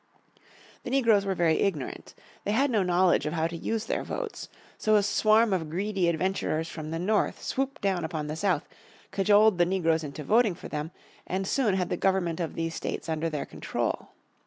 [0.81, 2.15] The negroes were very ignorant.
[2.43, 4.49] They had no knowledge of how to use their votes.
[4.79, 8.67] So a swarm of greedy adventurers from the North swooped down upon the South,
[9.11, 10.89] cajoled the negroes into voting for them,
[11.27, 14.07] and soon had the government of these states under their control.